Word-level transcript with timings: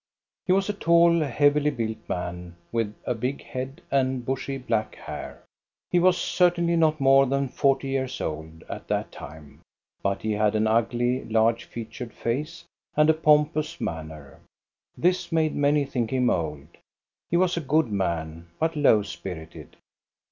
He 0.47 0.51
was 0.51 0.67
a 0.67 0.73
tall, 0.73 1.19
heavily 1.19 1.69
built 1.69 2.09
man, 2.09 2.55
with 2.71 2.95
a 3.05 3.13
big 3.13 3.43
head 3.43 3.81
and 3.91 4.25
bushy, 4.25 4.57
black 4.57 4.95
hair. 4.95 5.43
He 5.91 5.99
was 5.99 6.17
certainly 6.17 6.75
not 6.75 6.99
more 6.99 7.27
than 7.27 7.49
forty 7.49 7.89
years 7.89 8.19
old 8.19 8.63
at 8.67 8.87
that 8.87 9.11
time, 9.11 9.61
biit 10.03 10.21
he 10.21 10.31
had 10.31 10.55
an 10.55 10.65
ugly, 10.65 11.23
large 11.25 11.65
featured 11.65 12.13
face 12.13 12.63
and 12.97 13.11
a 13.11 13.13
pompous 13.13 13.79
manner. 13.79 14.39
This 14.97 15.31
made 15.31 15.53
many 15.55 15.85
think 15.85 16.09
him 16.09 16.31
old. 16.31 16.65
He 17.29 17.37
was 17.37 17.55
a 17.55 17.59
good 17.61 17.91
man, 17.91 18.47
but 18.57 18.75
low 18.75 19.03
spirited. 19.03 19.77